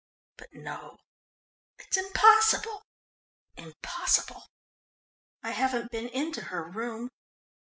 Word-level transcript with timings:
"But 0.35 0.51
no, 0.53 0.97
it 1.77 1.95
is 1.95 2.03
impossible, 2.07 2.81
impossible!" 3.55 4.47
"I 5.43 5.51
haven't 5.51 5.91
been 5.91 6.09
into 6.09 6.45
her 6.45 6.63
room. 6.63 7.11